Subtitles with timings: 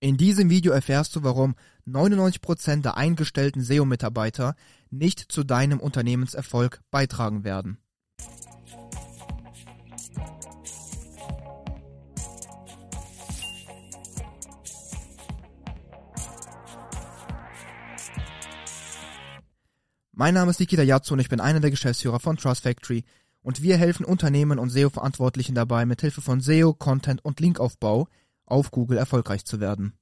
[0.00, 4.54] In diesem Video erfährst du, warum 99% der eingestellten SEO-Mitarbeiter
[4.90, 7.78] nicht zu deinem Unternehmenserfolg beitragen werden.
[20.12, 23.04] Mein Name ist Nikita Yatsu und ich bin einer der Geschäftsführer von Trust Factory
[23.42, 28.06] und wir helfen Unternehmen und SEO-Verantwortlichen dabei, mithilfe von SEO, Content und Linkaufbau
[28.48, 29.92] auf Google erfolgreich zu werden.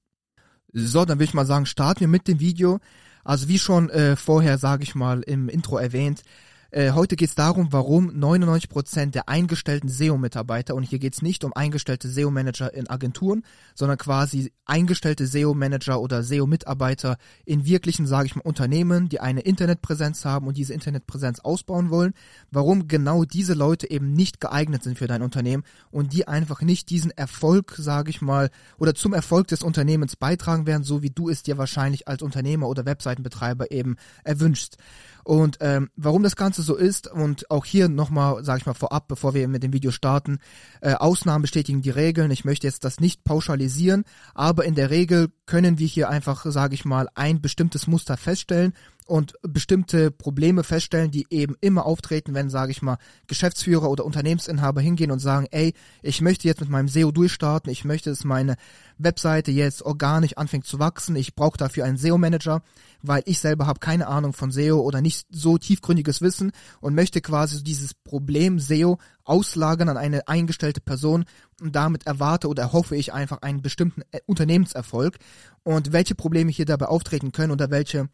[0.73, 2.81] So, dann würde ich mal sagen, starten wir mit dem Video.
[3.25, 6.23] Also wie schon äh, vorher, sage ich mal, im Intro erwähnt,
[6.77, 11.43] äh, heute geht es darum, warum 99% der eingestellten SEO-Mitarbeiter, und hier geht es nicht
[11.43, 13.45] um eingestellte SEO-Manager in Agenturen,
[13.75, 17.17] sondern quasi eingestellte SEO-Manager oder SEO-Mitarbeiter
[17.47, 22.13] in wirklichen, sage ich mal, Unternehmen, die eine Internetpräsenz haben und diese Internetpräsenz ausbauen wollen,
[22.51, 26.91] warum genau diese Leute eben nicht geeignet sind für dein Unternehmen und die einfach nicht
[26.91, 31.31] diesen Erfolg, sage ich mal, oder zum Erfolg des Unternehmens beitragen werden, so wie du
[31.31, 34.77] es dir wahrscheinlich als Unternehmer oder Webseitenbetreiber eben erwünschst.
[35.25, 39.09] Und ähm, warum das Ganze so ist und auch hier nochmal, sage ich mal vorab,
[39.09, 40.39] bevor wir mit dem Video starten,
[40.81, 42.31] äh, Ausnahmen bestätigen die Regeln.
[42.31, 46.75] Ich möchte jetzt das nicht pauschalisieren, aber in der Regel können wir hier einfach, sage
[46.75, 48.75] ich mal, ein bestimmtes Muster feststellen
[49.07, 54.81] und bestimmte Probleme feststellen, die eben immer auftreten, wenn, sage ich mal, Geschäftsführer oder Unternehmensinhaber
[54.81, 58.57] hingehen und sagen, ey, ich möchte jetzt mit meinem SEO durchstarten, ich möchte, dass meine
[58.99, 62.63] Webseite jetzt organisch anfängt zu wachsen, ich brauche dafür einen SEO-Manager,
[63.03, 67.21] weil ich selber habe keine Ahnung von SEO oder nicht so tiefgründiges Wissen und möchte
[67.21, 71.25] quasi dieses Problem SEO auslagern an eine eingestellte Person
[71.61, 75.19] und damit erwarte oder erhoffe ich einfach einen bestimmten äh, Unternehmenserfolg.
[75.63, 78.09] Und welche Probleme hier dabei auftreten können oder welche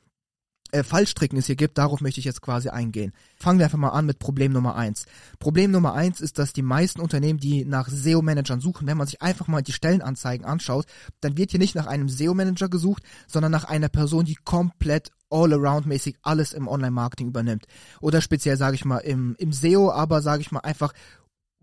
[0.72, 3.12] äh, Fallstricken es hier gibt, darauf möchte ich jetzt quasi eingehen.
[3.36, 5.06] Fangen wir einfach mal an mit Problem Nummer eins.
[5.38, 9.22] Problem Nummer eins ist, dass die meisten Unternehmen, die nach SEO-Managern suchen, wenn man sich
[9.22, 10.86] einfach mal die Stellenanzeigen anschaut,
[11.20, 16.16] dann wird hier nicht nach einem SEO-Manager gesucht, sondern nach einer Person, die komplett all-around-mäßig
[16.22, 17.66] alles im Online-Marketing übernimmt.
[18.00, 20.92] Oder speziell, sage ich mal, im, im SEO, aber sage ich mal einfach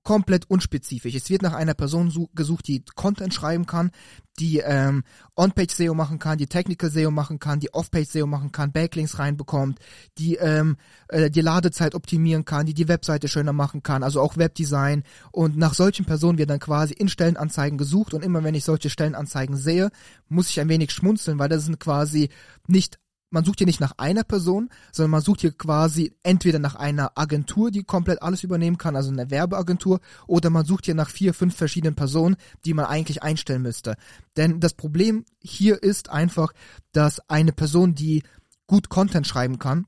[0.10, 1.14] komplett unspezifisch.
[1.14, 3.92] Es wird nach einer Person gesucht, die Content schreiben kann,
[4.40, 5.04] die ähm,
[5.36, 9.20] On-Page SEO machen kann, die Technical SEO machen kann, die Off-Page SEO machen kann, Backlinks
[9.20, 9.78] reinbekommt,
[10.18, 10.78] die ähm,
[11.10, 15.04] äh, die Ladezeit optimieren kann, die die Webseite schöner machen kann, also auch Webdesign.
[15.32, 18.16] Und nach solchen Personen wird dann quasi in Stellenanzeigen gesucht.
[18.16, 19.92] Und immer wenn ich solche Stellenanzeigen sehe,
[20.28, 22.30] muss ich ein wenig schmunzeln, weil das sind quasi
[22.66, 22.98] nicht
[23.30, 27.12] man sucht hier nicht nach einer Person, sondern man sucht hier quasi entweder nach einer
[27.16, 31.34] Agentur, die komplett alles übernehmen kann, also eine Werbeagentur, oder man sucht hier nach vier,
[31.34, 32.36] fünf verschiedenen Personen,
[32.66, 33.96] die man eigentlich einstellen müsste.
[34.38, 36.54] Denn das Problem hier ist einfach,
[36.92, 38.24] dass eine Person, die
[38.68, 39.86] gut Content schreiben kann,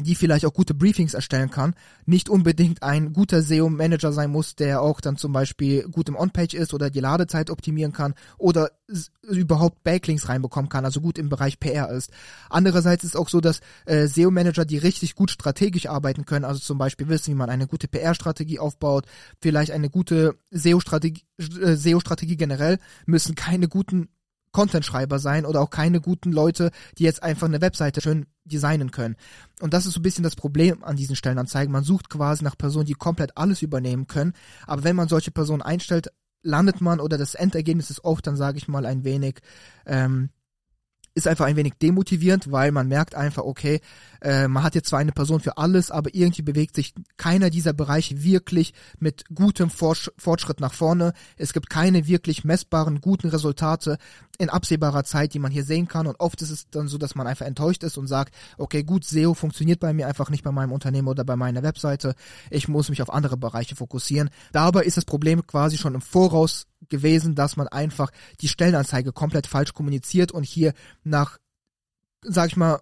[0.00, 1.74] die vielleicht auch gute Briefings erstellen kann,
[2.04, 6.54] nicht unbedingt ein guter SEO-Manager sein muss, der auch dann zum Beispiel gut im On-Page
[6.54, 8.72] ist oder die Ladezeit optimieren kann oder
[9.22, 12.10] überhaupt Backlinks reinbekommen kann, also gut im Bereich PR ist.
[12.50, 16.76] Andererseits ist auch so, dass äh, SEO-Manager, die richtig gut strategisch arbeiten können, also zum
[16.76, 19.06] Beispiel wissen, wie man eine gute PR-Strategie aufbaut,
[19.40, 24.08] vielleicht eine gute SEO-Strategie, äh, SEO-Strategie generell, müssen keine guten
[24.54, 29.16] Content-Schreiber sein oder auch keine guten Leute, die jetzt einfach eine Webseite schön designen können.
[29.60, 31.72] Und das ist so ein bisschen das Problem an diesen Stellenanzeigen.
[31.72, 34.32] Man sucht quasi nach Personen, die komplett alles übernehmen können.
[34.66, 36.08] Aber wenn man solche Personen einstellt,
[36.42, 39.40] landet man oder das Endergebnis ist oft dann, sage ich mal, ein wenig
[39.86, 40.30] ähm,
[41.14, 43.80] ist einfach ein wenig demotivierend, weil man merkt einfach, okay,
[44.20, 47.72] äh, man hat jetzt zwar eine Person für alles, aber irgendwie bewegt sich keiner dieser
[47.72, 51.12] Bereiche wirklich mit gutem Fortsch Fortschritt nach vorne.
[51.36, 53.98] Es gibt keine wirklich messbaren, guten Resultate
[54.38, 56.08] in absehbarer Zeit, die man hier sehen kann.
[56.08, 59.04] Und oft ist es dann so, dass man einfach enttäuscht ist und sagt, okay, gut,
[59.04, 62.16] SEO funktioniert bei mir einfach nicht bei meinem Unternehmen oder bei meiner Webseite.
[62.50, 64.30] Ich muss mich auf andere Bereiche fokussieren.
[64.52, 69.46] Dabei ist das Problem quasi schon im Voraus gewesen, dass man einfach die Stellenanzeige komplett
[69.46, 70.72] falsch kommuniziert und hier
[71.02, 71.38] nach,
[72.22, 72.80] sag ich mal,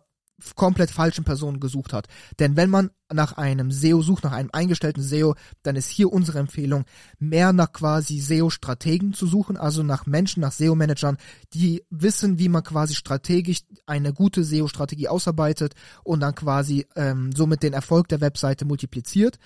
[0.56, 2.08] komplett falschen Personen gesucht hat.
[2.38, 6.38] Denn wenn man nach einem SEO sucht, nach einem eingestellten SEO, dann ist hier unsere
[6.38, 6.84] Empfehlung,
[7.18, 11.16] mehr nach quasi SEO-Strategen zu suchen, also nach Menschen, nach SEO-Managern,
[11.54, 17.62] die wissen, wie man quasi strategisch eine gute SEO-Strategie ausarbeitet und dann quasi ähm, somit
[17.62, 19.38] den Erfolg der Webseite multipliziert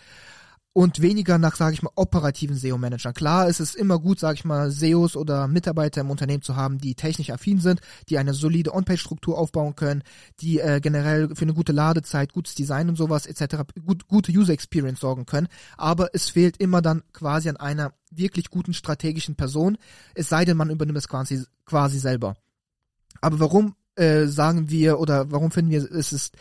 [0.77, 3.15] und weniger nach, sage ich mal, operativen SEO-Managern.
[3.15, 6.77] Klar, es ist immer gut, sage ich mal, SEOs oder Mitarbeiter im Unternehmen zu haben,
[6.77, 7.81] die technisch affin sind,
[8.11, 10.03] die eine solide On-Page-Struktur aufbauen können,
[10.41, 15.01] die äh, generell für eine gute Ladezeit, gutes Design und sowas etc., gut, gute User-Experience
[15.01, 15.49] sorgen können.
[15.79, 19.79] Aber es fehlt immer dann quasi an einer wirklich guten strategischen Person,
[20.15, 22.37] es sei denn, man übernimmt es quasi, quasi selber.
[23.23, 26.37] Aber warum äh, sagen wir oder warum finden wir, es ist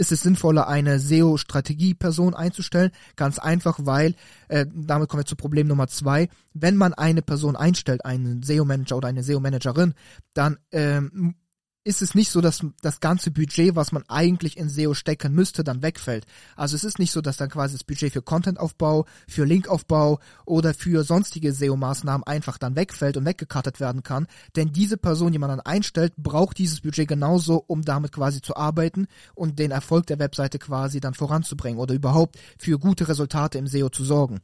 [0.00, 2.90] ist es sinnvoller, eine SEO-Strategie-Person einzustellen.
[3.16, 4.14] Ganz einfach, weil,
[4.48, 8.96] äh, damit kommen wir zu Problem Nummer zwei, wenn man eine Person einstellt, einen SEO-Manager
[8.96, 9.92] oder eine SEO-Managerin,
[10.32, 11.34] dann ähm,
[11.82, 15.64] ist es nicht so, dass das ganze Budget, was man eigentlich in SEO stecken müsste,
[15.64, 16.26] dann wegfällt.
[16.54, 20.74] Also es ist nicht so, dass dann quasi das Budget für Contentaufbau, für Linkaufbau oder
[20.74, 24.26] für sonstige SEO-Maßnahmen einfach dann wegfällt und weggekattet werden kann.
[24.56, 28.56] Denn diese Person, die man dann einstellt, braucht dieses Budget genauso, um damit quasi zu
[28.56, 33.66] arbeiten und den Erfolg der Webseite quasi dann voranzubringen oder überhaupt für gute Resultate im
[33.66, 34.40] SEO zu sorgen.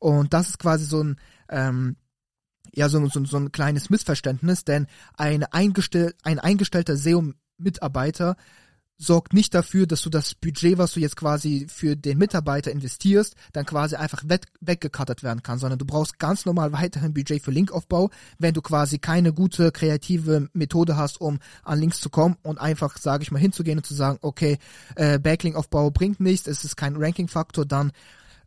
[0.00, 1.16] Und das ist quasi so ein
[1.50, 1.96] ähm,
[2.74, 4.86] ja so, so, so ein kleines Missverständnis, denn
[5.16, 8.36] ein, eingestell, ein eingestellter SEO-Mitarbeiter
[9.00, 13.34] sorgt nicht dafür, dass du das Budget, was du jetzt quasi für den Mitarbeiter investierst,
[13.54, 17.50] dann quasi einfach weg, weggekattet werden kann, sondern du brauchst ganz normal weiterhin Budget für
[17.50, 22.60] Linkaufbau, wenn du quasi keine gute kreative Methode hast, um an Links zu kommen und
[22.60, 24.58] einfach, sage ich mal, hinzugehen und zu sagen, okay,
[24.96, 27.92] äh, Backlink-Aufbau bringt nichts, es ist kein Ranking-Faktor, dann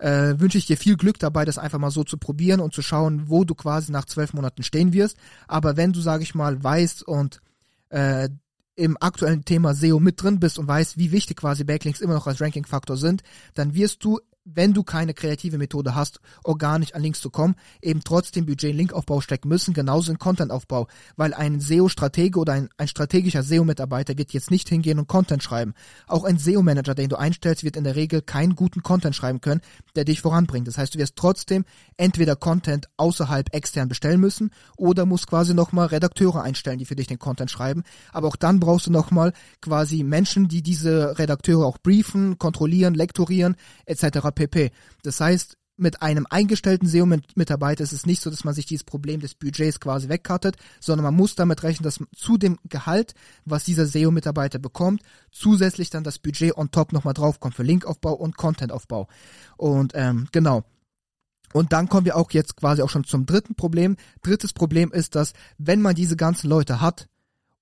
[0.04, 2.82] äh, wünsche ich dir viel Glück dabei, das einfach mal so zu probieren und zu
[2.82, 5.18] schauen, wo du quasi nach zwölf Monaten stehen wirst.
[5.48, 7.40] Aber wenn du, sage ich mal, weißt und
[7.88, 8.28] äh,
[8.76, 12.28] im aktuellen Thema SEO mit drin bist und weißt, wie wichtig quasi Backlinks immer noch
[12.28, 13.24] als Ranking-Faktor sind,
[13.54, 18.02] dann wirst du wenn du keine kreative Methode hast, organisch an Links zu kommen, eben
[18.04, 22.88] trotzdem Budget in Linkaufbau stecken müssen, genauso in Contentaufbau, weil ein SEO-Stratege oder ein, ein
[22.88, 25.74] strategischer SEO-Mitarbeiter wird jetzt nicht hingehen und Content schreiben.
[26.08, 29.62] Auch ein SEO-Manager, den du einstellst, wird in der Regel keinen guten Content schreiben können,
[29.96, 30.68] der dich voranbringt.
[30.68, 31.64] Das heißt, du wirst trotzdem
[31.96, 37.08] entweder Content außerhalb extern bestellen müssen oder musst quasi nochmal Redakteure einstellen, die für dich
[37.08, 37.84] den Content schreiben.
[38.12, 39.32] Aber auch dann brauchst du nochmal
[39.62, 43.56] quasi Menschen, die diese Redakteure auch briefen, kontrollieren, lektorieren
[43.86, 44.72] etc pp.
[45.04, 49.22] Das heißt, mit einem eingestellten SEO-Mitarbeiter ist es nicht so, dass man sich dieses Problem
[49.22, 53.16] des Budgets quasi wegkartet, sondern man muss damit rechnen, dass zu dem Gehalt,
[53.46, 55.02] was dieser SEO-Mitarbeiter bekommt,
[55.32, 59.08] zusätzlich dann das Budget on top nochmal draufkommt für Linkaufbau und Contentaufbau.
[59.58, 60.64] Und ähm, genau.
[61.54, 63.96] Und dann kommen wir auch jetzt quasi auch schon zum dritten Problem.
[64.24, 67.08] Drittes Problem ist, dass wenn man diese ganzen Leute hat,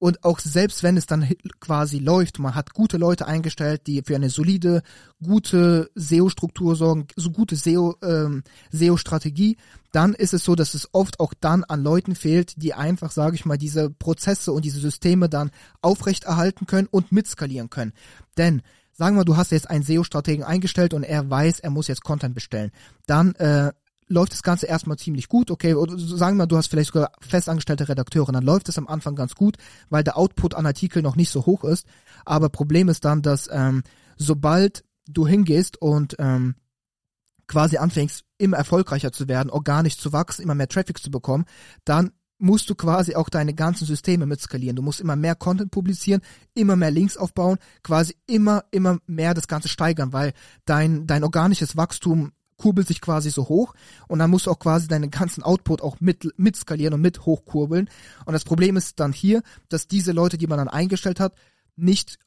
[0.02, 4.16] und auch selbst wenn es dann quasi läuft, man hat gute Leute eingestellt, die für
[4.16, 4.82] eine solide,
[5.24, 9.58] gute SEO-Struktur sorgen, so gute SEO, ähm, SEO-Strategie,
[9.92, 13.36] dann ist es so, dass es oft auch dann an Leuten fehlt, die einfach, sage
[13.36, 15.52] ich mal, diese Prozesse und diese Systeme dann
[15.84, 17.94] aufrechterhalten können und mitskalieren können.
[18.40, 18.64] Denn
[18.94, 22.34] sagen wir, du hast jetzt einen SEO-Strategen eingestellt und er weiß, er muss jetzt Content
[22.34, 22.72] bestellen.
[23.06, 23.72] Dann äh,
[24.12, 27.12] läuft das Ganze erstmal ziemlich gut, okay, oder sagen wir mal, du hast vielleicht sogar
[27.22, 29.58] festangestellte Redakteure, dann läuft es am Anfang ganz gut,
[29.90, 31.88] weil der Output an Artikeln noch nicht so hoch ist.
[32.26, 33.84] Aber Problem ist dann, dass ähm,
[34.18, 36.56] sobald du hingehst und ähm,
[37.48, 41.46] quasi anfängst, immer erfolgreicher zu werden, organisch zu wachsen, immer mehr Traffic zu bekommen,
[41.86, 44.76] dann musst du quasi auch deine ganzen Systeme mit skalieren.
[44.76, 46.22] Du musst immer mehr Content publizieren,
[46.54, 50.34] immer mehr Links aufbauen, quasi immer, immer mehr das Ganze steigern, weil
[50.66, 52.32] dein, dein organisches Wachstum
[52.62, 53.74] kurbelt sich quasi so hoch
[54.08, 57.26] und dann musst du auch quasi deinen ganzen Output auch mit, mit skalieren und mit
[57.26, 57.90] hochkurbeln.
[58.26, 61.34] Und das Problem ist dann hier, dass diese Leute, die man dann eingestellt hat,
[61.76, 62.20] nicht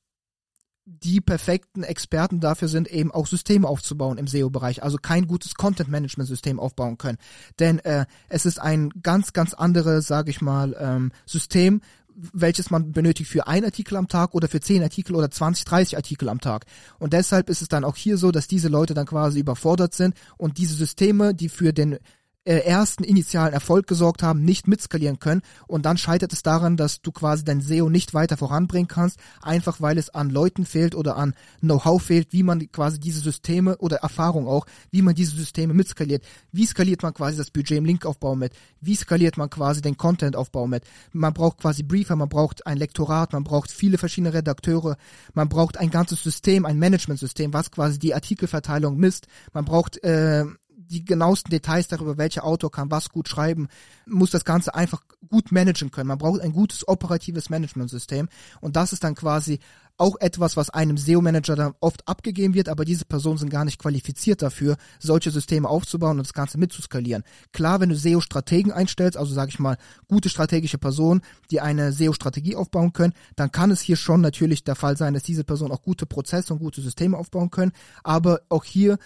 [0.86, 6.60] die perfekten Experten dafür sind, eben auch Systeme aufzubauen im SEO-Bereich, also kein gutes Content-Management-System
[6.60, 7.18] aufbauen können.
[7.58, 11.80] Denn äh, es ist ein ganz, ganz anderes, sage ich mal, ähm, System,
[12.14, 15.96] welches man benötigt für ein Artikel am Tag oder für zehn Artikel oder 20, 30
[15.96, 16.66] Artikel am Tag.
[16.98, 20.14] Und deshalb ist es dann auch hier so, dass diese Leute dann quasi überfordert sind
[20.36, 21.98] und diese Systeme, die für den
[22.44, 27.00] äh, ersten initialen Erfolg gesorgt haben, nicht mitskalieren können und dann scheitert es daran, dass
[27.00, 31.16] du quasi dein SEO nicht weiter voranbringen kannst, einfach weil es an Leuten fehlt oder
[31.16, 35.74] an Know-how fehlt, wie man quasi diese Systeme oder Erfahrung auch, wie man diese Systeme
[35.74, 36.24] mitskaliert.
[36.52, 38.52] Wie skaliert man quasi das Budget im Linkaufbau mit?
[38.80, 40.84] Wie skaliert man quasi den Contentaufbau mit?
[41.12, 44.96] Man braucht quasi Briefer, man braucht ein Lektorat, man braucht viele verschiedene Redakteure,
[45.32, 49.26] man braucht ein ganzes System, ein Managementsystem, was quasi die Artikelverteilung misst.
[49.52, 50.44] Man braucht äh,
[50.86, 53.68] die genauesten Details darüber, welcher Autor kann was gut schreiben,
[54.06, 56.08] muss das Ganze einfach gut managen können.
[56.08, 58.28] Man braucht ein gutes operatives Managementsystem
[58.60, 59.60] und das ist dann quasi
[59.96, 63.78] auch etwas, was einem SEO-Manager dann oft abgegeben wird, aber diese Personen sind gar nicht
[63.78, 67.22] qualifiziert dafür, solche Systeme aufzubauen und das Ganze mitzuskalieren.
[67.52, 69.76] Klar, wenn du SEO-Strategen einstellst, also sage ich mal
[70.08, 74.74] gute strategische Personen, die eine SEO-Strategie aufbauen können, dann kann es hier schon natürlich der
[74.74, 77.72] Fall sein, dass diese Personen auch gute Prozesse und gute Systeme aufbauen können,
[78.02, 78.98] aber auch hier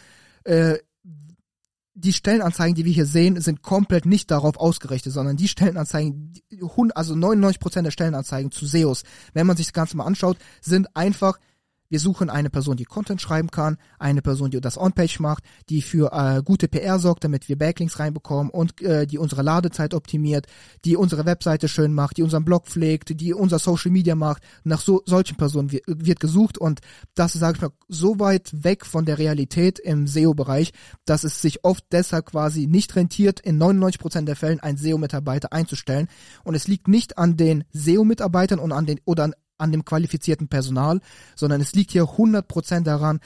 [0.44, 0.78] äh,
[1.98, 6.32] die Stellenanzeigen, die wir hier sehen, sind komplett nicht darauf ausgerichtet, sondern die Stellenanzeigen,
[6.94, 9.02] also 99% der Stellenanzeigen zu SEOs,
[9.32, 11.38] wenn man sich das Ganze mal anschaut, sind einfach
[11.88, 15.80] Wir suchen eine Person, die Content schreiben kann, eine Person, die das On-Page macht, die
[15.80, 20.46] für äh, gute PR sorgt, damit wir Backlinks reinbekommen und äh, die unsere Ladezeit optimiert,
[20.84, 24.42] die unsere Webseite schön macht, die unseren Blog pflegt, die unser Social Media macht.
[24.64, 26.80] Nach so solchen Personen wird, wird gesucht und
[27.14, 30.72] das sage ich mal, so weit weg von der Realität im SEO-Bereich,
[31.06, 36.08] dass es sich oft deshalb quasi nicht rentiert, in 99% der Fällen einen SEO-Mitarbeiter einzustellen.
[36.44, 40.48] Und es liegt nicht an den SEO-Mitarbeitern und an den oder an an dem qualifizierten
[40.48, 41.00] Personal,
[41.36, 43.20] sondern es liegt hier 100% daran,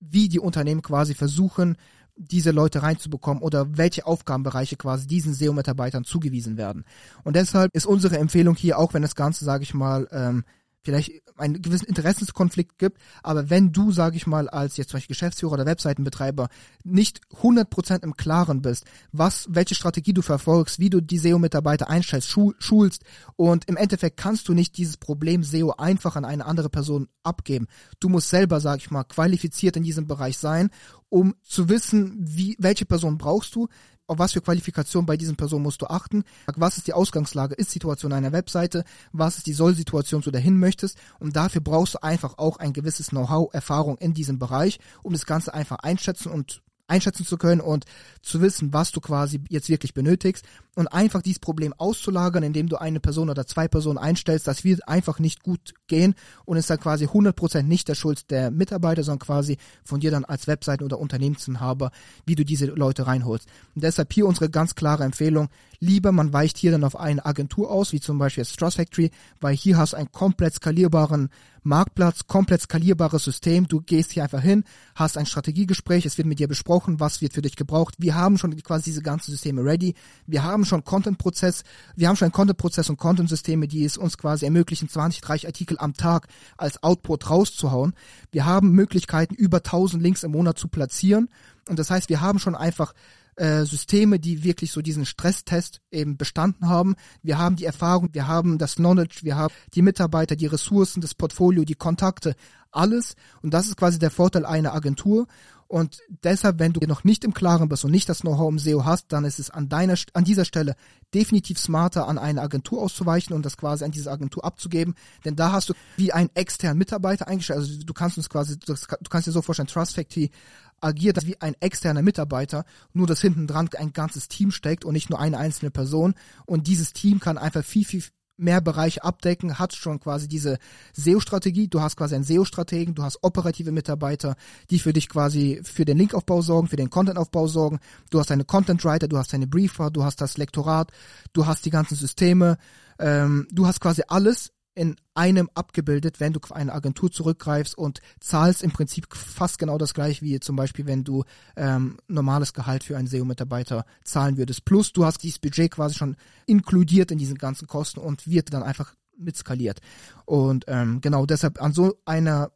[0.00, 1.76] wie die Unternehmen quasi versuchen,
[2.16, 6.84] diese Leute reinzubekommen oder welche Aufgabenbereiche quasi diesen SEO-Mitarbeitern zugewiesen werden.
[7.24, 10.44] Und deshalb ist unsere Empfehlung hier, auch wenn das Ganze, sage ich mal, ähm,
[10.86, 15.14] vielleicht einen gewissen Interessenskonflikt gibt, aber wenn du, sage ich mal, als jetzt zum Beispiel
[15.14, 16.48] Geschäftsführer oder Webseitenbetreiber
[16.84, 22.34] nicht 100% im Klaren bist, was, welche Strategie du verfolgst, wie du die SEO-Mitarbeiter einstellst,
[22.58, 23.02] schulst
[23.36, 27.66] und im Endeffekt kannst du nicht dieses Problem SEO einfach an eine andere Person abgeben.
[28.00, 30.70] Du musst selber, sage ich mal, qualifiziert in diesem Bereich sein,
[31.08, 33.68] um zu wissen, wie, welche Person brauchst du,
[34.06, 37.70] auf was für Qualifikationen bei diesen Personen musst du achten, was ist die Ausgangslage, ist
[37.70, 40.98] Situation einer Webseite, was ist die Soll-Situation, zu der hin möchtest?
[41.18, 45.26] Und dafür brauchst du einfach auch ein gewisses Know-how, Erfahrung in diesem Bereich, um das
[45.26, 47.84] Ganze einfach einschätzen und einschätzen zu können und
[48.22, 52.76] zu wissen, was du quasi jetzt wirklich benötigst und einfach dieses Problem auszulagern, indem du
[52.76, 56.14] eine Person oder zwei Personen einstellst, das wird einfach nicht gut gehen
[56.44, 60.24] und ist dann quasi 100% nicht der Schuld der Mitarbeiter, sondern quasi von dir dann
[60.24, 61.90] als Webseiten- oder Unternehmensinhaber,
[62.26, 63.48] wie du diese Leute reinholst.
[63.74, 65.48] Und deshalb hier unsere ganz klare Empfehlung,
[65.80, 69.56] lieber man weicht hier dann auf eine Agentur aus, wie zum Beispiel Strass Factory, weil
[69.56, 71.30] hier hast du einen komplett skalierbaren
[71.66, 73.66] Marktplatz, komplett skalierbares System.
[73.66, 77.32] Du gehst hier einfach hin, hast ein Strategiegespräch, es wird mit dir besprochen, was wird
[77.32, 77.96] für dich gebraucht.
[77.98, 79.94] Wir haben schon quasi diese ganzen Systeme ready.
[80.26, 81.64] Wir haben schon Content-Prozess,
[81.96, 85.76] wir haben schon einen Content-Prozess und Content-Systeme, die es uns quasi ermöglichen, 20, 30 Artikel
[85.78, 87.94] am Tag als Output rauszuhauen.
[88.30, 91.28] Wir haben Möglichkeiten, über 1000 Links im Monat zu platzieren.
[91.68, 92.94] Und das heißt, wir haben schon einfach
[93.36, 96.96] äh, Systeme, die wirklich so diesen Stresstest eben bestanden haben.
[97.22, 101.14] Wir haben die Erfahrung, wir haben das Knowledge, wir haben die Mitarbeiter, die Ressourcen, das
[101.14, 102.34] Portfolio, die Kontakte,
[102.70, 103.14] alles.
[103.42, 105.26] Und das ist quasi der Vorteil einer Agentur.
[105.68, 108.84] Und deshalb, wenn du noch nicht im Klaren bist und nicht das Know-how im SEO
[108.84, 110.76] hast, dann ist es an deiner, an dieser Stelle
[111.12, 114.94] definitiv smarter, an eine Agentur auszuweichen und das quasi an diese Agentur abzugeben.
[115.24, 117.58] Denn da hast du wie einen externen Mitarbeiter eingestellt.
[117.58, 118.74] Also du kannst uns quasi, du
[119.10, 120.30] kannst dir so vorstellen, Trust Factory
[120.80, 125.10] agiert wie ein externer Mitarbeiter, nur dass hinten dran ein ganzes Team steckt und nicht
[125.10, 126.14] nur eine einzelne Person.
[126.44, 128.02] Und dieses Team kann einfach viel, viel
[128.38, 130.58] mehr Bereiche abdecken, hat schon quasi diese
[130.92, 131.68] SEO-Strategie.
[131.68, 134.36] Du hast quasi einen SEO-Strategen, du hast operative Mitarbeiter,
[134.70, 137.78] die für dich quasi für den Linkaufbau sorgen, für den Content-Aufbau sorgen.
[138.10, 140.92] Du hast deine Content-Writer, du hast deine Briefer, du hast das Lektorat,
[141.32, 142.58] du hast die ganzen Systeme.
[142.98, 148.00] Ähm, du hast quasi alles in einem abgebildet, wenn du auf eine Agentur zurückgreifst und
[148.20, 151.24] zahlst im Prinzip fast genau das gleiche wie zum Beispiel, wenn du
[151.56, 154.66] ähm, normales Gehalt für einen SEO-Mitarbeiter zahlen würdest.
[154.66, 158.62] Plus du hast dieses Budget quasi schon inkludiert in diesen ganzen Kosten und wird dann
[158.62, 159.80] einfach mitskaliert.
[160.26, 162.52] Und ähm, genau deshalb an so einer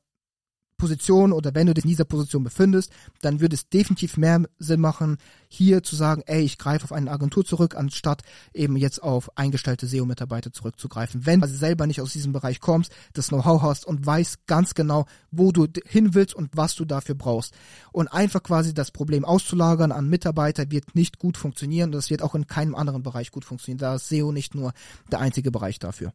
[0.80, 4.80] Position oder wenn du dich in dieser Position befindest, dann würde es definitiv mehr Sinn
[4.80, 5.18] machen,
[5.48, 8.22] hier zu sagen, ey, ich greife auf eine Agentur zurück, anstatt
[8.54, 11.26] eben jetzt auf eingestellte SEO-Mitarbeiter zurückzugreifen.
[11.26, 15.06] Wenn du selber nicht aus diesem Bereich kommst, das Know-how hast und weißt ganz genau,
[15.30, 17.54] wo du hin willst und was du dafür brauchst.
[17.92, 21.92] Und einfach quasi das Problem auszulagern an Mitarbeiter wird nicht gut funktionieren.
[21.92, 23.78] Das wird auch in keinem anderen Bereich gut funktionieren.
[23.78, 24.72] Da ist SEO nicht nur
[25.12, 26.12] der einzige Bereich dafür.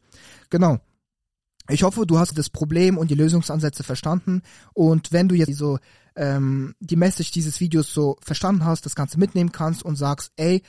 [0.50, 0.80] Genau.
[1.70, 4.42] Ich hoffe, du hast das Problem und die Lösungsansätze verstanden.
[4.74, 5.80] Und wenn du jetzt so
[6.16, 10.62] ähm, die Message dieses Videos so verstanden hast, das Ganze mitnehmen kannst und sagst, ey,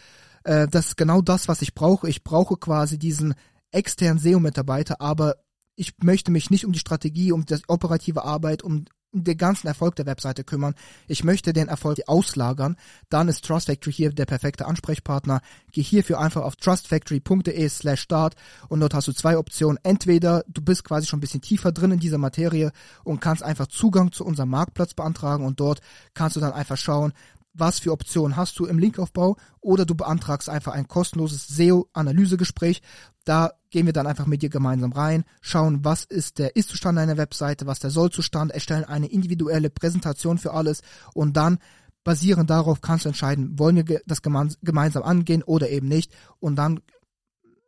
[0.44, 2.08] äh, das ist genau das, was ich brauche.
[2.08, 3.34] Ich brauche quasi diesen
[3.70, 5.36] externen SEO-Mitarbeiter, aber
[5.74, 8.86] ich möchte mich nicht um die Strategie, um die operative Arbeit, um
[9.24, 10.74] den ganzen Erfolg der Webseite kümmern.
[11.06, 12.76] Ich möchte den Erfolg auslagern.
[13.08, 15.40] Dann ist Trust Factory hier der perfekte Ansprechpartner.
[15.72, 18.34] Geh hierfür einfach auf trustfactory.de slash start
[18.68, 19.78] und dort hast du zwei Optionen.
[19.82, 22.72] Entweder du bist quasi schon ein bisschen tiefer drin in dieser Materie
[23.04, 25.80] und kannst einfach Zugang zu unserem Marktplatz beantragen und dort
[26.14, 27.12] kannst du dann einfach schauen,
[27.58, 32.82] was für Optionen hast du im Linkaufbau oder du beantragst einfach ein kostenloses SEO-Analysegespräch.
[33.24, 37.16] Da gehen wir dann einfach mit dir gemeinsam rein, schauen, was ist der Ist-Zustand deiner
[37.16, 40.82] Webseite, was der Soll-Zustand, erstellen eine individuelle Präsentation für alles
[41.14, 41.58] und dann
[42.04, 46.80] basierend darauf kannst du entscheiden, wollen wir das gemeinsam angehen oder eben nicht und dann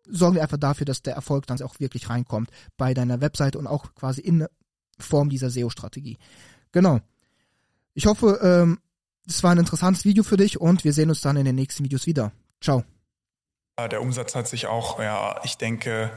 [0.08, 3.66] sorgen wir einfach dafür, dass der Erfolg dann auch wirklich reinkommt bei deiner Webseite und
[3.66, 4.46] auch quasi in
[4.98, 6.18] Form dieser SEO-Strategie.
[6.72, 7.00] Genau.
[7.94, 8.78] Ich hoffe, ähm,
[9.28, 11.84] das war ein interessantes Video für dich und wir sehen uns dann in den nächsten
[11.84, 12.32] Videos wieder.
[12.60, 12.82] Ciao.
[13.78, 16.10] Der Umsatz hat sich auch, ja, ich denke,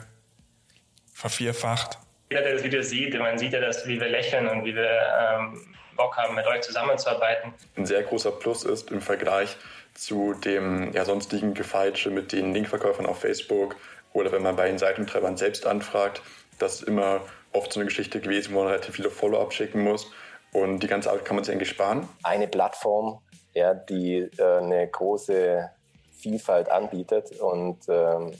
[1.13, 1.99] vervierfacht.
[2.31, 4.89] Jeder, der das Video sieht, man sieht ja, dass, wie wir lächeln und wie wir
[4.89, 7.53] ähm, Bock haben, mit euch zusammenzuarbeiten.
[7.75, 9.57] Ein sehr großer Plus ist im Vergleich
[9.93, 13.75] zu dem ja, sonstigen Gefeitsche mit den Linkverkäufern auf Facebook
[14.13, 16.21] oder wenn man bei den Seitentreibern selbst anfragt,
[16.57, 20.09] das ist immer oft so eine Geschichte gewesen, wo man relativ viele Follow-up schicken muss.
[20.53, 22.07] Und die ganze Arbeit kann man sich eigentlich sparen.
[22.23, 23.21] Eine Plattform,
[23.53, 25.69] ja, die äh, eine große
[26.11, 28.33] Vielfalt anbietet und ähm,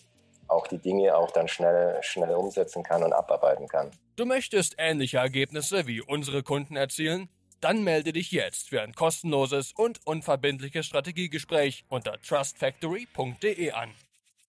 [0.48, 3.92] auch die Dinge auch dann schnell, schnell umsetzen kann und abarbeiten kann.
[4.18, 7.30] Du möchtest ähnliche Ergebnisse wie unsere Kunden erzielen?
[7.62, 13.92] Dann melde dich jetzt für ein kostenloses und unverbindliches Strategiegespräch unter trustfactory.de an.